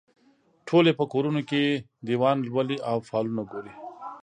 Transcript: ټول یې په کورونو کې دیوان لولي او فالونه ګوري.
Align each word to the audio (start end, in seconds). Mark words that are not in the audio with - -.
ټول 0.67 0.83
یې 0.89 0.93
په 0.99 1.05
کورونو 1.13 1.41
کې 1.49 1.61
دیوان 2.07 2.37
لولي 2.49 2.77
او 2.89 2.97
فالونه 3.09 3.43
ګوري. 3.51 3.73